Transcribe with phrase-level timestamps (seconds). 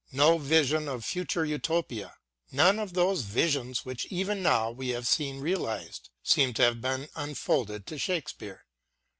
[0.11, 2.15] No vision of future Utopia,
[2.51, 7.07] none of those visions which even now we have seen realised, seem to have been
[7.15, 8.65] unfolded to Shake speare.